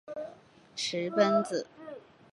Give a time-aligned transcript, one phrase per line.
[0.75, 1.67] 石皋子。